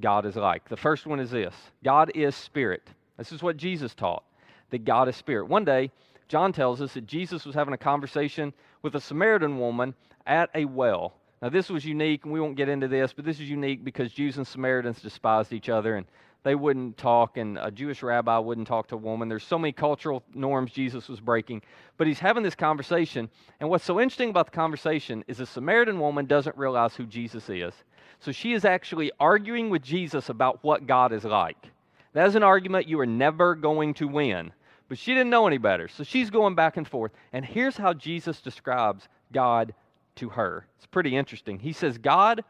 [0.00, 0.68] God is like.
[0.68, 2.88] The first one is this God is spirit.
[3.16, 4.22] This is what Jesus taught,
[4.70, 5.48] that God is spirit.
[5.48, 5.90] One day,
[6.28, 8.52] John tells us that Jesus was having a conversation
[8.82, 9.94] with a Samaritan woman
[10.26, 11.14] at a well.
[11.40, 14.12] Now, this was unique, and we won't get into this, but this is unique because
[14.12, 16.06] Jews and Samaritans despised each other, and
[16.42, 19.28] they wouldn't talk, and a Jewish rabbi wouldn't talk to a woman.
[19.28, 21.62] There's so many cultural norms Jesus was breaking.
[21.96, 23.28] But he's having this conversation,
[23.60, 27.48] and what's so interesting about the conversation is the Samaritan woman doesn't realize who Jesus
[27.48, 27.74] is.
[28.20, 31.70] So she is actually arguing with Jesus about what God is like.
[32.14, 34.52] That is an argument you are never going to win.
[34.88, 35.88] But she didn't know any better.
[35.88, 37.12] So she's going back and forth.
[37.32, 39.74] And here's how Jesus describes God
[40.16, 40.66] to her.
[40.76, 41.58] It's pretty interesting.
[41.58, 42.42] He says, God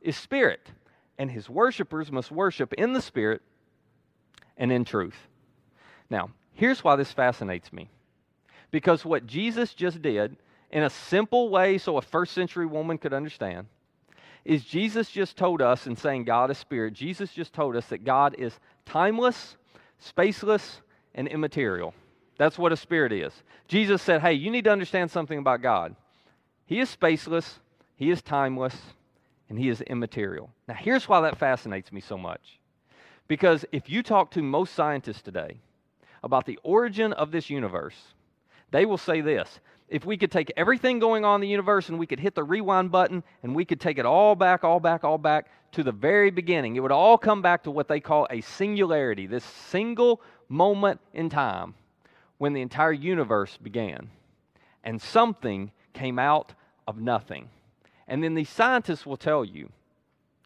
[0.00, 0.68] is spirit
[1.18, 3.42] and his worshipers must worship in the Spirit
[4.56, 5.28] and in truth.
[6.10, 7.90] Now, here's why this fascinates me.
[8.70, 10.36] Because what Jesus just did,
[10.70, 13.66] in a simple way so a first century woman could understand,
[14.44, 18.04] is Jesus just told us in saying God is spirit, Jesus just told us that
[18.04, 19.56] God is timeless,
[20.04, 20.80] spaceless,
[21.16, 21.94] and immaterial.
[22.38, 23.32] That's what a spirit is.
[23.66, 25.96] Jesus said, Hey, you need to understand something about God.
[26.66, 27.58] He is spaceless,
[27.96, 28.76] He is timeless,
[29.48, 30.50] and He is immaterial.
[30.68, 32.60] Now, here's why that fascinates me so much.
[33.26, 35.58] Because if you talk to most scientists today
[36.22, 37.96] about the origin of this universe,
[38.70, 41.98] they will say this if we could take everything going on in the universe and
[41.98, 45.04] we could hit the rewind button and we could take it all back, all back,
[45.04, 48.26] all back to the very beginning, it would all come back to what they call
[48.30, 51.74] a singularity, this single moment in time
[52.38, 54.10] when the entire universe began.
[54.84, 56.54] And something came out
[56.86, 57.48] of nothing.
[58.06, 59.70] And then these scientists will tell you,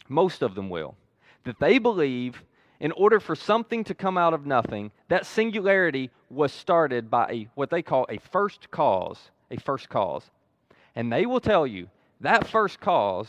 [0.09, 0.97] most of them will,
[1.45, 2.43] that they believe
[2.81, 7.49] in order for something to come out of nothing, that singularity was started by a,
[7.55, 10.31] what they call a first cause, a first cause.
[10.97, 11.89] And they will tell you
[12.21, 13.29] that first cause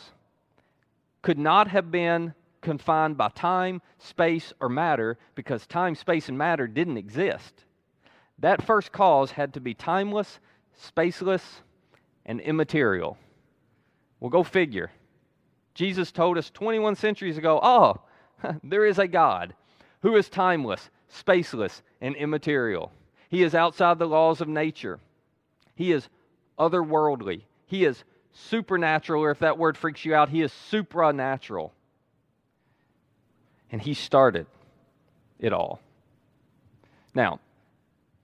[1.22, 6.68] could not have been confined by time, space, or matter because time, space, and matter
[6.68, 7.66] didn't exist.
[8.40, 10.40] That first cause had to be timeless,
[10.80, 11.44] spaceless,
[12.26, 13.18] and immaterial.
[14.20, 14.92] Well, go figure.
[15.74, 18.02] Jesus told us 21 centuries ago, oh,
[18.64, 19.54] there is a God
[20.02, 22.92] who is timeless, spaceless, and immaterial.
[23.30, 25.00] He is outside the laws of nature.
[25.76, 26.10] He is
[26.60, 27.44] otherworldly.
[27.66, 31.72] He is supernatural, or if that word freaks you out, he is supranatural.
[33.72, 34.46] And he started
[35.40, 35.80] it all.
[37.14, 37.40] Now,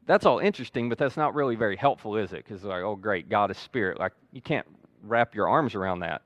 [0.05, 2.45] that's all interesting, but that's not really very helpful, is it?
[2.45, 3.99] Because, like, oh, great, God is spirit.
[3.99, 4.67] Like, you can't
[5.03, 6.21] wrap your arms around that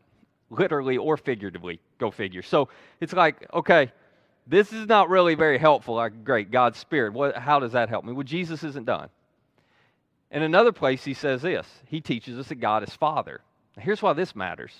[0.51, 1.79] literally or figuratively.
[1.97, 2.43] Go figure.
[2.43, 3.91] So it's like, okay,
[4.45, 5.95] this is not really very helpful.
[5.95, 7.13] Like, great, God's Spirit.
[7.13, 8.13] What, how does that help me?
[8.13, 9.09] Well, Jesus isn't done.
[10.29, 13.41] In another place, he says this He teaches us that God is Father.
[13.75, 14.73] Now, here's why this matters.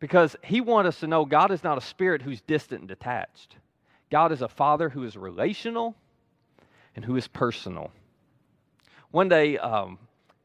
[0.00, 3.56] Because he wants us to know God is not a spirit who's distant and detached.
[4.10, 5.96] God is a Father who is relational
[6.94, 7.90] and who is personal.
[9.10, 9.98] One day, um,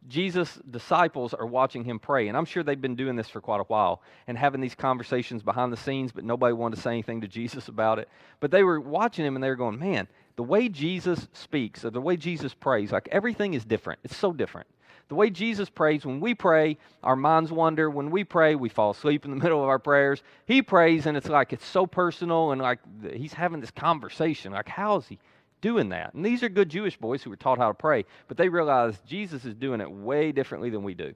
[0.07, 3.61] Jesus' disciples are watching him pray, and I'm sure they've been doing this for quite
[3.61, 7.21] a while and having these conversations behind the scenes, but nobody wanted to say anything
[7.21, 8.09] to Jesus about it.
[8.39, 11.89] But they were watching him and they were going, Man, the way Jesus speaks or
[11.89, 13.99] the way Jesus prays, like everything is different.
[14.03, 14.67] It's so different.
[15.09, 17.89] The way Jesus prays, when we pray, our minds wander.
[17.89, 20.23] When we pray, we fall asleep in the middle of our prayers.
[20.45, 22.79] He prays, and it's like it's so personal, and like
[23.13, 24.53] he's having this conversation.
[24.53, 25.19] Like, how is he?
[25.63, 26.13] doing that.
[26.13, 28.99] And these are good Jewish boys who were taught how to pray, but they realize
[29.07, 31.13] Jesus is doing it way differently than we do.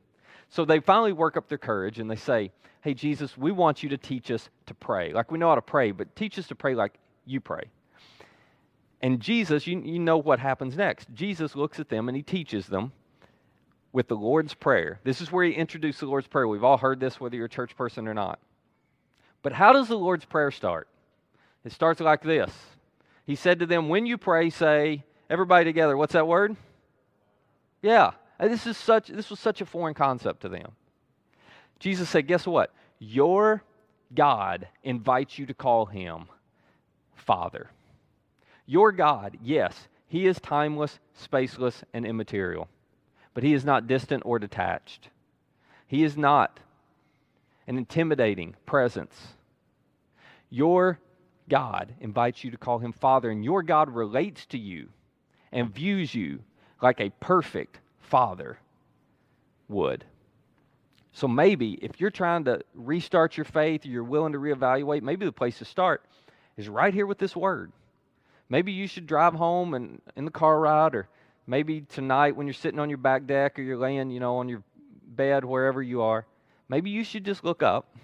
[0.49, 3.89] So they finally work up their courage and they say, Hey, Jesus, we want you
[3.89, 5.11] to teach us to pray.
[5.11, 6.93] Like we know how to pray, but teach us to pray like
[7.25, 7.63] you pray.
[9.01, 11.09] And Jesus, you, you know what happens next.
[11.13, 12.93] Jesus looks at them and he teaches them
[13.97, 14.99] with the Lord's Prayer.
[15.03, 16.47] This is where he introduced the Lord's Prayer.
[16.47, 18.37] We've all heard this, whether you're a church person or not.
[19.41, 20.87] But how does the Lord's Prayer start?
[21.65, 22.51] It starts like this
[23.25, 26.55] he said to them, When you pray, say, everybody together, what's that word?
[27.81, 28.11] Yeah.
[28.39, 30.73] This is such this was such a foreign concept to them.
[31.79, 32.71] Jesus said, Guess what?
[32.99, 33.63] Your
[34.13, 36.25] God invites you to call him
[37.15, 37.71] Father.
[38.67, 42.67] Your God, yes, he is timeless, spaceless, and immaterial,
[43.37, 45.09] but he is not distant or detached.
[45.85, 46.59] He is not
[47.67, 49.15] an intimidating presence.
[50.49, 50.97] Your
[51.47, 54.89] God invites you to call him Father, and your God relates to you
[55.51, 56.39] and views you
[56.81, 58.57] like a perfect Father
[59.67, 60.03] would.
[61.13, 65.27] So maybe if you're trying to restart your faith or you're willing to reevaluate, maybe
[65.27, 66.03] the place to start
[66.57, 67.71] is right here with this word.
[68.49, 71.07] Maybe you should drive home and in the car ride, or
[71.47, 74.49] maybe tonight when you're sitting on your back deck or you're laying, you know, on
[74.49, 74.61] your
[75.07, 76.25] bed, wherever you are,
[76.69, 77.95] maybe you should just look up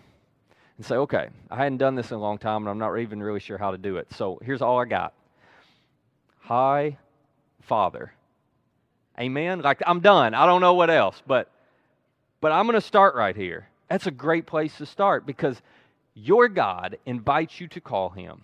[0.77, 3.21] and say, okay, I hadn't done this in a long time and I'm not even
[3.21, 4.07] really sure how to do it.
[4.13, 5.13] So here's all I got
[6.45, 6.97] Hi,
[7.61, 8.11] Father.
[9.17, 9.61] Amen.
[9.61, 10.33] Like I'm done.
[10.33, 11.49] I don't know what else, but
[12.41, 13.69] but I'm going to start right here.
[13.87, 15.61] That's a great place to start because
[16.13, 18.41] your God invites you to call him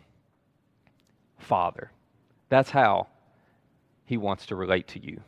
[1.40, 1.92] Father.
[2.48, 3.08] That's how
[4.10, 5.22] he wants to relate to you.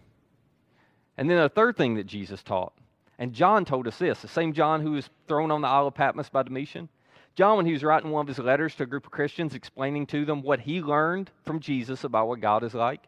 [1.18, 2.74] And then a third thing that Jesus taught
[3.22, 5.94] and John told us this the same John who was thrown on the Isle of
[5.94, 6.90] Patmos by Domitian.
[7.36, 10.08] John, when he was writing one of his letters to a group of Christians explaining
[10.08, 13.02] to them what he learned from Jesus about what God is like,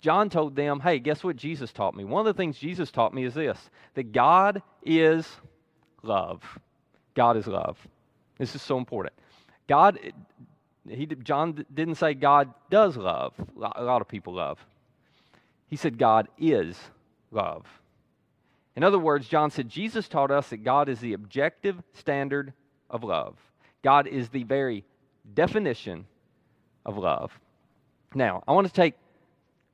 [0.00, 2.04] John told them, Hey, guess what Jesus taught me?
[2.06, 3.58] One of the things Jesus taught me is this
[3.92, 5.28] that God is
[6.02, 6.42] love.
[7.12, 7.76] God is love.
[8.38, 9.12] This is so important.
[9.68, 9.98] God,
[10.88, 13.34] he, John didn't say God does love.
[13.76, 14.58] A lot of people love.
[15.70, 16.76] He said God is
[17.30, 17.64] love.
[18.76, 22.52] In other words, John said Jesus taught us that God is the objective standard
[22.90, 23.36] of love.
[23.82, 24.84] God is the very
[25.34, 26.06] definition
[26.84, 27.32] of love.
[28.14, 28.94] Now, I want to take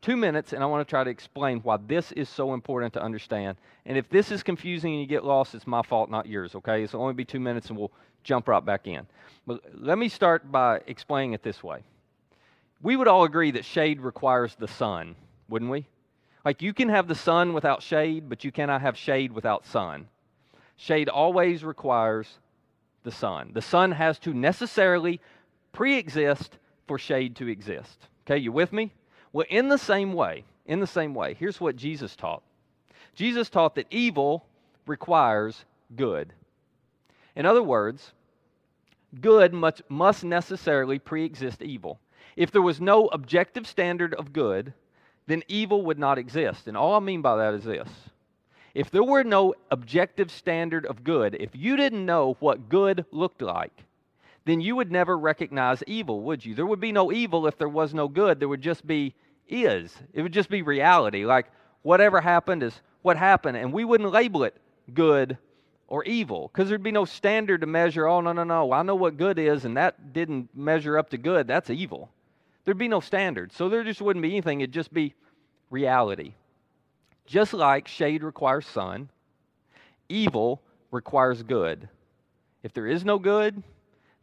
[0.03, 3.03] two minutes and I want to try to explain why this is so important to
[3.03, 3.57] understand.
[3.87, 6.83] And if this is confusing and you get lost, it's my fault, not yours, okay?
[6.83, 9.07] It's only be two minutes and we'll jump right back in.
[9.47, 11.83] But let me start by explaining it this way.
[12.83, 15.17] We would all agree that shade requires the sun,
[15.49, 15.87] wouldn't we?
[16.45, 20.09] Like you can have the sun without shade, but you cannot have shade without sun.
[20.77, 22.39] Shade always requires
[23.03, 23.51] the sun.
[23.53, 25.21] The sun has to necessarily
[25.73, 28.09] pre exist for shade to exist.
[28.25, 28.93] Okay, you with me?
[29.33, 32.43] Well, in the same way, in the same way, here's what Jesus taught
[33.15, 34.47] Jesus taught that evil
[34.87, 36.33] requires good.
[37.35, 38.13] In other words,
[39.21, 41.99] good must, must necessarily pre exist evil.
[42.37, 44.75] If there was no objective standard of good,
[45.27, 46.69] then evil would not exist.
[46.69, 47.89] And all I mean by that is this
[48.75, 53.41] if there were no objective standard of good, if you didn't know what good looked
[53.41, 53.85] like,
[54.45, 56.55] then you would never recognize evil, would you?
[56.55, 58.39] There would be no evil if there was no good.
[58.39, 59.15] There would just be
[59.49, 59.97] is.
[60.13, 61.25] It would just be reality.
[61.25, 61.47] Like
[61.83, 64.57] whatever happened is what happened, and we wouldn't label it
[64.93, 65.39] good
[65.89, 68.07] or evil because there'd be no standard to measure.
[68.07, 68.73] Oh, no, no, no.
[68.73, 71.47] I know what good is, and that didn't measure up to good.
[71.47, 72.11] That's evil.
[72.67, 73.53] There'd be no standard.
[73.53, 74.61] So there just wouldn't be anything.
[74.61, 75.15] It'd just be
[75.71, 76.35] reality.
[77.25, 79.09] Just like shade requires sun,
[80.09, 81.89] evil requires good.
[82.63, 83.63] If there is no good,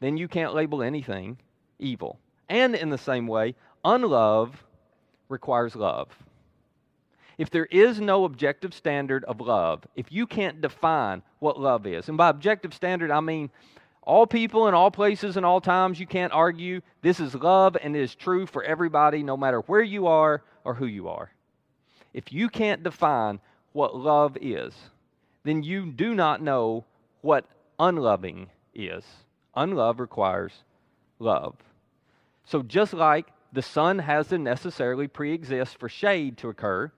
[0.02, 1.38] then you can't label anything
[1.80, 2.20] evil.
[2.50, 4.64] And in the same way, unlove
[5.30, 6.10] requires love.
[7.38, 12.10] If there is no objective standard of love, if you can't define what love is,
[12.10, 13.50] and by objective standard, I mean
[14.06, 17.96] all people in all places and all times, you can't argue this is love and
[17.96, 21.32] it is true for everybody, no matter where you are or who you are.
[22.14, 23.40] If you can't define
[23.72, 24.74] what love is,
[25.44, 26.86] then you do not know
[27.22, 27.46] what
[27.80, 29.04] unloving is.
[29.56, 30.54] Unlove requires
[31.20, 31.56] love.
[32.46, 36.92] So, just like the sun has to necessarily pre exist for shade to occur,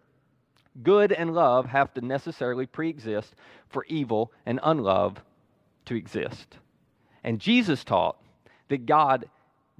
[0.81, 3.35] good and love have to necessarily pre exist
[3.69, 5.21] for evil and unlove
[5.85, 6.57] to exist.
[7.25, 8.17] And Jesus taught
[8.69, 9.27] that God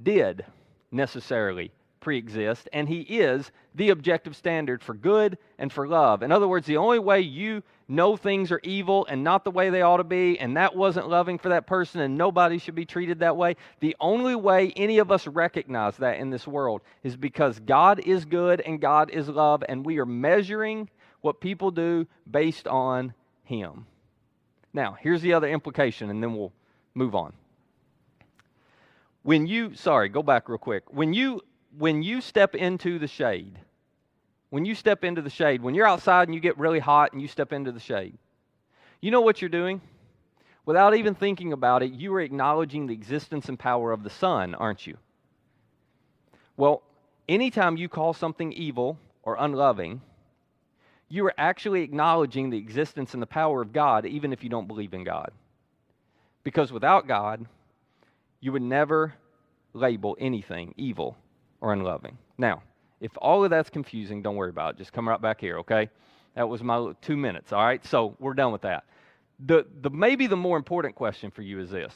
[0.01, 0.43] did
[0.91, 6.23] necessarily pre exist, and He is the objective standard for good and for love.
[6.23, 9.69] In other words, the only way you know things are evil and not the way
[9.69, 12.85] they ought to be, and that wasn't loving for that person, and nobody should be
[12.85, 17.15] treated that way, the only way any of us recognize that in this world is
[17.15, 20.89] because God is good and God is love, and we are measuring
[21.21, 23.85] what people do based on Him.
[24.73, 26.51] Now, here's the other implication, and then we'll
[26.95, 27.33] move on.
[29.21, 30.83] When you, sorry, go back real quick.
[30.91, 31.41] When you
[31.77, 33.59] when you step into the shade,
[34.49, 37.21] when you step into the shade, when you're outside and you get really hot and
[37.21, 38.17] you step into the shade,
[39.01, 39.81] you know what you're doing?
[40.65, 44.55] Without even thinking about it, you are acknowledging the existence and power of the sun,
[44.55, 44.97] aren't you?
[46.57, 46.81] Well,
[47.27, 50.01] anytime you call something evil or unloving,
[51.09, 54.67] you are actually acknowledging the existence and the power of God, even if you don't
[54.67, 55.31] believe in God.
[56.45, 57.45] Because without God,
[58.39, 59.13] you would never
[59.73, 61.17] label anything evil
[61.59, 62.17] or unloving.
[62.37, 62.61] Now,
[63.01, 64.77] if all of that's confusing, don't worry about it.
[64.77, 65.89] Just come right back here, okay?
[66.35, 67.83] That was my two minutes, all right?
[67.85, 68.85] So we're done with that.
[69.45, 71.93] The, the, maybe the more important question for you is this.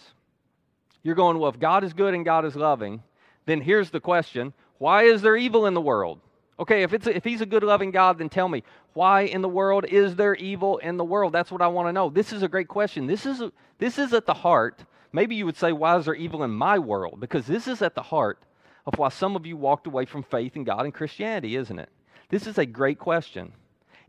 [1.04, 3.04] You're going, well, if God is good and God is loving,
[3.46, 6.20] then here's the question why is there evil in the world?
[6.60, 9.42] Okay, if, it's a, if he's a good, loving God, then tell me, why in
[9.42, 11.32] the world is there evil in the world?
[11.32, 12.10] That's what I want to know.
[12.10, 13.08] This is a great question.
[13.08, 13.42] This is,
[13.78, 14.84] this is at the heart.
[15.14, 17.22] Maybe you would say, why is there evil in my world?
[17.22, 18.40] Because this is at the heart
[18.86, 21.90] of why some of you walked away from faith in God and Christianity, isn't it?
[22.30, 23.54] This is a great question.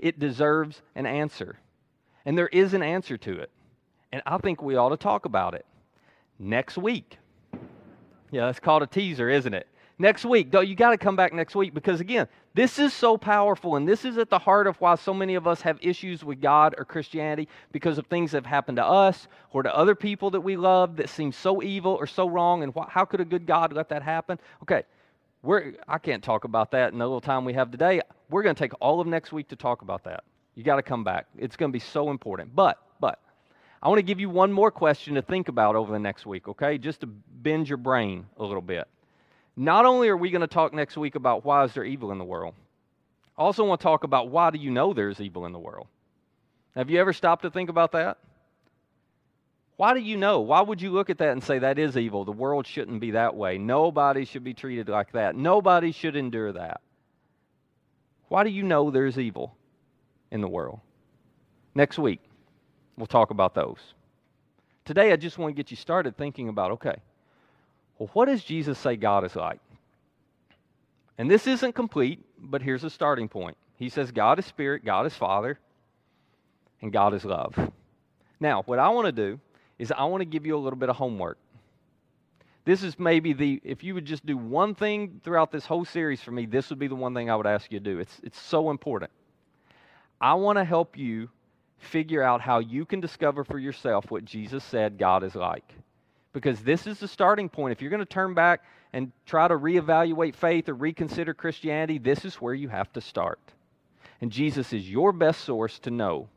[0.01, 1.61] It deserves an answer.
[2.25, 3.51] And there is an answer to it.
[4.11, 5.67] And I think we ought to talk about it
[6.39, 7.17] next week.
[8.33, 9.69] Yeah, that's called a teaser, isn't it?
[10.01, 10.51] next week.
[10.51, 13.87] though, You got to come back next week because, again, this is so powerful, and
[13.87, 16.75] this is at the heart of why so many of us have issues with God
[16.77, 20.41] or Christianity because of things that have happened to us or to other people that
[20.41, 22.65] we love that seem so evil or so wrong.
[22.65, 24.41] And wh- how could a good God let that happen?
[24.63, 24.83] Okay,
[25.43, 28.01] we're, I can't talk about that in the little time we have today.
[28.29, 30.25] We're going to take all of next week to talk about that.
[30.57, 31.27] You got to come back.
[31.39, 32.55] It's going to be so important.
[32.55, 33.21] But, but,
[33.83, 36.49] I want to give you one more question to think about over the next week,
[36.49, 36.77] okay?
[36.77, 38.87] Just to bend your brain a little bit.
[39.57, 42.19] Not only are we going to talk next week about why is there evil in
[42.19, 42.55] the world,
[43.37, 45.87] I also want to talk about why do you know there's evil in the world?
[46.75, 48.19] Have you ever stopped to think about that?
[49.77, 50.41] Why do you know?
[50.41, 52.27] Why would you look at that and say that is evil?
[52.27, 53.57] The world shouldn't be that way.
[53.57, 55.35] Nobody should be treated like that.
[55.35, 56.83] Nobody should endure that.
[58.29, 59.57] Why do you know there's evil
[60.31, 60.81] in the world?
[61.75, 62.21] Next week,
[62.97, 63.79] we'll talk about those.
[64.85, 66.97] today I just want to get you started thinking about okay,
[68.01, 69.61] well, what does Jesus say God is like?
[71.19, 73.59] And this isn't complete, but here's a starting point.
[73.77, 75.59] He says God is spirit, God is Father,
[76.81, 77.55] and God is love.
[78.41, 79.39] Now, what I want to do
[79.79, 81.37] is I want to give you a little bit of homework.
[82.65, 86.23] This is maybe the, if you would just do one thing throughout this whole series
[86.23, 87.99] for me, this would be the one thing I would ask you to do.
[87.99, 89.11] It's, it's so important.
[90.19, 91.29] I want to help you
[91.77, 95.75] figure out how you can discover for yourself what Jesus said God is like.
[96.33, 97.73] Because this is the starting point.
[97.73, 98.63] If you're going to turn back
[98.93, 103.41] and try to reevaluate faith or reconsider Christianity, this is where you have to start.
[104.21, 106.29] And Jesus is your best source to know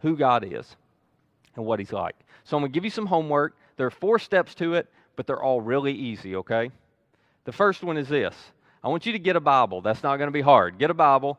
[0.00, 0.76] who God is
[1.56, 2.14] and what He's like.
[2.44, 3.56] So I'm going to give you some homework.
[3.76, 6.70] There are four steps to it, but they're all really easy, okay?
[7.44, 8.34] The first one is this
[8.84, 9.80] I want you to get a Bible.
[9.80, 10.78] That's not going to be hard.
[10.78, 11.38] Get a Bible.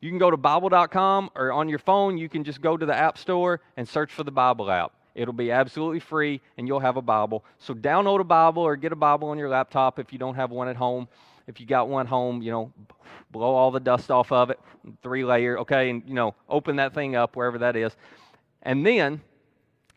[0.00, 2.94] You can go to Bible.com or on your phone, you can just go to the
[2.94, 4.92] App Store and search for the Bible app.
[5.14, 7.44] It'll be absolutely free and you'll have a Bible.
[7.58, 10.50] So download a Bible or get a Bible on your laptop if you don't have
[10.50, 11.08] one at home.
[11.46, 12.72] If you got one home, you know,
[13.30, 14.58] blow all the dust off of it,
[15.02, 17.94] three layer, okay, and you know, open that thing up wherever that is.
[18.62, 19.20] And then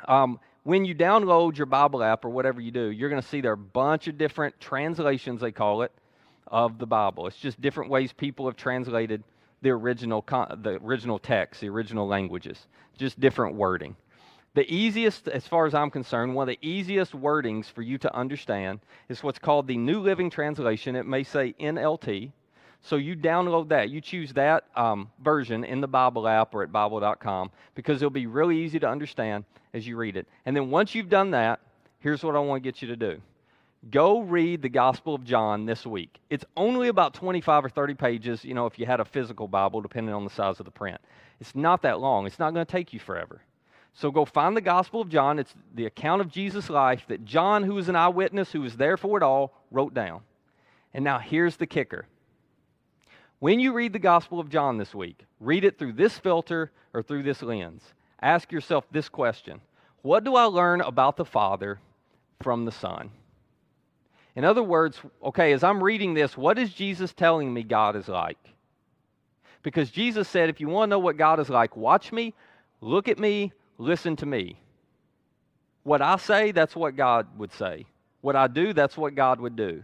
[0.07, 3.39] um, when you download your Bible app or whatever you do, you're going to see
[3.39, 5.91] there are a bunch of different translations, they call it,
[6.47, 7.27] of the Bible.
[7.27, 9.23] It's just different ways people have translated
[9.61, 13.95] the original, the original text, the original languages, just different wording.
[14.57, 18.15] The easiest, as far as I'm concerned, one of the easiest wordings for you to
[18.15, 20.95] understand is what's called the New Living Translation.
[20.95, 22.31] It may say NLT.
[22.81, 23.91] So you download that.
[23.91, 28.25] You choose that um, version in the Bible app or at Bible.com because it'll be
[28.25, 29.45] really easy to understand
[29.75, 30.27] as you read it.
[30.47, 31.59] And then once you've done that,
[31.99, 33.21] here's what I want to get you to do
[33.91, 36.19] Go read the Gospel of John this week.
[36.31, 39.81] It's only about 25 or 30 pages, you know, if you had a physical Bible,
[39.81, 40.99] depending on the size of the print.
[41.39, 43.39] It's not that long, it's not going to take you forever.
[43.97, 45.39] So go find the Gospel of John.
[45.39, 48.95] It's the account of Jesus' life that John, who was an eyewitness, who was there
[48.95, 50.21] for it all, wrote down.
[50.93, 52.05] And now here's the kicker.
[53.39, 57.01] When you read the Gospel of John this week, read it through this filter or
[57.01, 57.81] through this lens.
[58.21, 59.61] Ask yourself this question
[60.03, 61.79] What do I learn about the Father
[62.43, 63.09] from the Son?
[64.35, 68.07] In other words, okay, as I'm reading this, what is Jesus telling me God is
[68.07, 68.37] like?
[69.63, 72.35] Because Jesus said, if you want to know what God is like, watch me,
[72.79, 74.59] look at me, listen to me.
[75.83, 77.85] What I say, that's what God would say.
[78.21, 79.83] What I do, that's what God would do.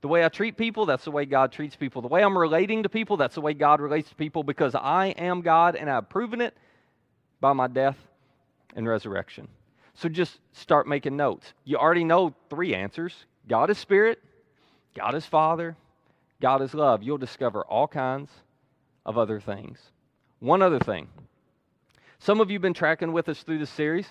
[0.00, 2.02] The way I treat people, that's the way God treats people.
[2.02, 5.14] The way I'm relating to people, that's the way God relates to people because I
[5.16, 6.54] am God and I've proven it
[7.40, 7.96] by my death
[8.76, 9.48] and resurrection.
[9.94, 11.52] So just start making notes.
[11.64, 13.14] You already know three answers
[13.48, 14.20] God is spirit,
[14.94, 15.76] God is Father,
[16.40, 17.02] God is love.
[17.02, 18.30] You'll discover all kinds
[19.06, 19.78] of other things.
[20.40, 21.08] One other thing.
[22.24, 24.06] Some of you have been tracking with us through this series,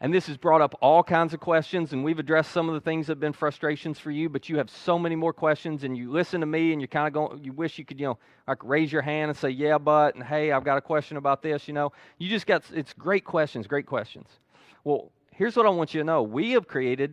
[0.00, 2.80] and this has brought up all kinds of questions, and we've addressed some of the
[2.80, 5.96] things that have been frustrations for you, but you have so many more questions, and
[5.96, 8.18] you listen to me, and you're kind of going, you wish you could, you know,
[8.46, 11.42] like raise your hand and say, yeah, but, and hey, I've got a question about
[11.42, 11.90] this, you know.
[12.16, 14.28] You just got, it's great questions, great questions.
[14.84, 17.12] Well, here's what I want you to know we have created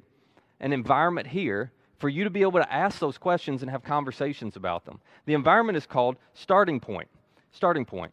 [0.60, 4.58] an environment here for you to be able to ask those questions and have conversations
[4.58, 5.00] about them.
[5.26, 7.08] The environment is called Starting Point.
[7.52, 8.12] Starting Point.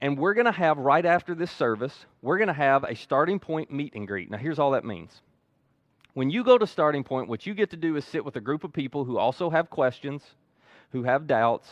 [0.00, 3.38] And we're going to have, right after this service, we're going to have a starting
[3.38, 4.30] point meet and greet.
[4.30, 5.20] Now, here's all that means.
[6.14, 8.40] When you go to Starting Point, what you get to do is sit with a
[8.40, 10.22] group of people who also have questions,
[10.90, 11.68] who have doubts,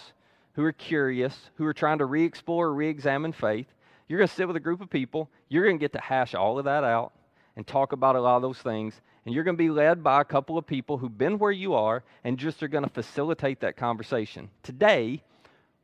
[0.53, 3.66] who are curious, who are trying to re explore or re examine faith.
[4.09, 5.29] You're going to sit with a group of people.
[5.49, 7.12] You're going to get to hash all of that out
[7.57, 9.01] and talk about a lot of those things.
[9.24, 11.74] And you're going to be led by a couple of people who've been where you
[11.74, 14.49] are and just are going to facilitate that conversation.
[14.62, 15.22] Today,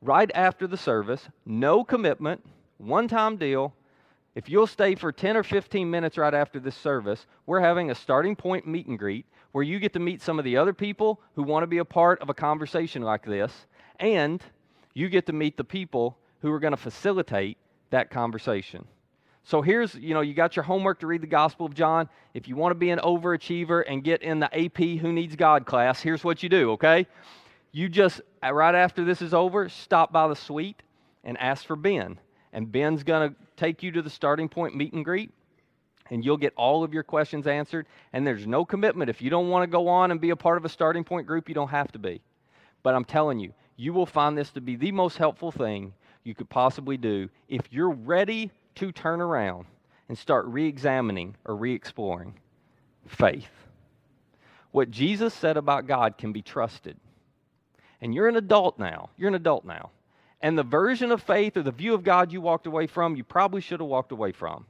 [0.04, 2.44] right after the service, no commitment,
[2.76, 3.74] one time deal.
[4.34, 7.94] If you'll stay for 10 or 15 minutes right after this service, we're having a
[7.94, 11.20] starting point meet and greet where you get to meet some of the other people
[11.36, 13.66] who want to be a part of a conversation like this,
[14.00, 14.42] and
[14.92, 17.56] you get to meet the people who are going to facilitate
[17.90, 18.84] that conversation.
[19.44, 22.08] So here's, you know, you got your homework to read the Gospel of John.
[22.34, 25.66] If you want to be an overachiever and get in the AP Who Needs God
[25.66, 27.06] class, here's what you do, okay?
[27.74, 30.80] You just, right after this is over, stop by the suite
[31.24, 32.20] and ask for Ben.
[32.52, 35.32] And Ben's going to take you to the starting point meet and greet,
[36.08, 37.86] and you'll get all of your questions answered.
[38.12, 39.10] And there's no commitment.
[39.10, 41.26] If you don't want to go on and be a part of a starting point
[41.26, 42.20] group, you don't have to be.
[42.84, 46.32] But I'm telling you, you will find this to be the most helpful thing you
[46.32, 49.66] could possibly do if you're ready to turn around
[50.08, 52.34] and start re examining or re exploring
[53.08, 53.50] faith.
[54.70, 56.96] What Jesus said about God can be trusted.
[58.04, 59.08] And you're an adult now.
[59.16, 59.90] You're an adult now.
[60.42, 63.24] And the version of faith or the view of God you walked away from, you
[63.24, 64.66] probably should have walked away from.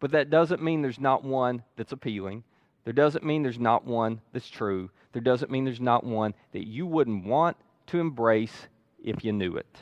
[0.00, 2.42] But that doesn't mean there's not one that's appealing.
[2.84, 4.88] There doesn't mean there's not one that's true.
[5.12, 8.68] There doesn't mean there's not one that you wouldn't want to embrace
[9.04, 9.76] if you knew it.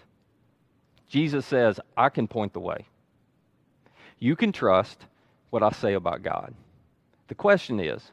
[1.09, 2.89] Jesus says, I can point the way.
[4.19, 5.07] You can trust
[5.51, 6.53] what I say about God.
[7.29, 8.11] The question is,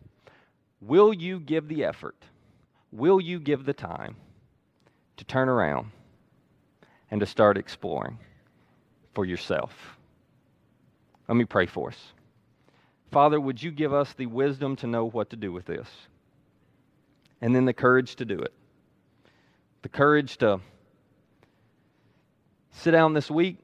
[0.82, 2.18] will you give the effort?
[2.92, 4.18] Will you give the time
[5.18, 5.92] to turn around
[7.12, 8.20] and to start exploring
[9.14, 9.98] for yourself?
[11.28, 12.14] Let me pray for us.
[13.12, 15.88] Father, would you give us the wisdom to know what to do with this?
[17.42, 18.54] And then the courage to do it.
[19.82, 20.60] The courage to
[22.72, 23.58] sit down this week,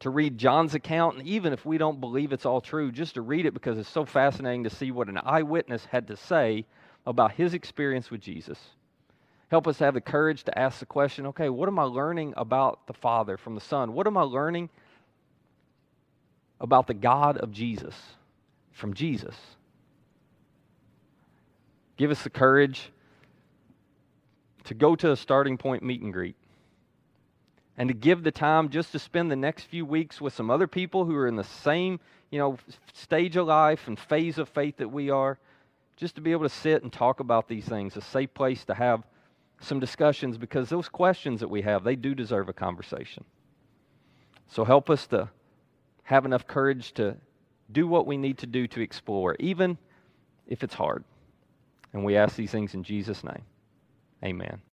[0.00, 3.22] to read John's account, and even if we don't believe it's all true, just to
[3.22, 6.64] read it because it's so fascinating to see what an eyewitness had to say
[7.06, 8.58] about his experience with Jesus.
[9.48, 12.86] Help us have the courage to ask the question okay, what am I learning about
[12.86, 13.94] the Father from the Son?
[13.94, 14.68] What am I learning
[16.60, 17.94] about the God of Jesus
[18.72, 19.34] from Jesus?
[21.96, 22.92] Give us the courage
[24.64, 26.36] to go to a starting point meet and greet
[27.78, 30.66] and to give the time just to spend the next few weeks with some other
[30.66, 32.58] people who are in the same, you know,
[32.92, 35.38] stage of life and phase of faith that we are,
[35.96, 38.74] just to be able to sit and talk about these things, a safe place to
[38.74, 39.04] have
[39.60, 43.24] some discussions because those questions that we have, they do deserve a conversation.
[44.46, 45.28] So help us to
[46.04, 47.16] have enough courage to
[47.70, 49.76] do what we need to do to explore, even
[50.46, 51.04] if it's hard.
[51.92, 53.42] And we ask these things in Jesus' name.
[54.24, 54.60] Amen.